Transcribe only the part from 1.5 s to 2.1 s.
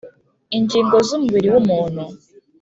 w umuntu